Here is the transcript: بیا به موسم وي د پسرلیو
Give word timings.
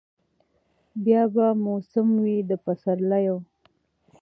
بیا 1.03 1.21
به 1.33 1.45
موسم 1.63 2.07
وي 2.23 2.37
د 2.49 2.51
پسرلیو 2.63 3.37